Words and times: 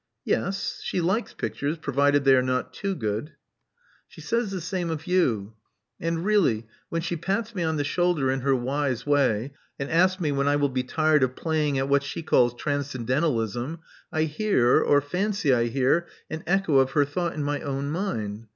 *'Yes. 0.25 0.81
She 0.83 0.99
likes 0.99 1.35
pictures, 1.35 1.77
provided 1.77 2.23
they 2.23 2.35
are 2.35 2.41
not 2.41 2.73
too 2.73 2.95
good." 2.95 3.33
She 4.07 4.19
says 4.19 4.49
the 4.49 4.59
same 4.59 4.89
of 4.89 5.05
you. 5.05 5.53
And 5.99 6.25
really, 6.25 6.65
when 6.89 7.03
she 7.03 7.15
pats 7.15 7.53
me 7.53 7.61
on 7.61 7.75
the 7.77 7.83
shoulder 7.83 8.31
in 8.31 8.39
her 8.39 8.55
wise 8.55 9.05
way, 9.05 9.53
and 9.77 9.91
asks 9.91 10.19
me 10.19 10.31
when 10.31 10.47
I 10.47 10.55
will 10.55 10.69
be 10.69 10.81
tired 10.81 11.21
of 11.21 11.35
pla)n[ng 11.35 11.77
at 11.77 11.87
what 11.87 12.01
she 12.01 12.23
calls 12.23 12.55
transcendentalism, 12.55 13.77
I 14.11 14.23
hear, 14.23 14.81
or 14.81 15.01
fancy 15.01 15.53
I 15.53 15.65
hear, 15.65 16.07
an 16.31 16.41
echo 16.47 16.77
of 16.79 16.89
her 16.93 17.05
thought 17.05 17.35
in 17.35 17.43
my 17.43 17.59
own 17.61 17.91
mind. 17.91 18.47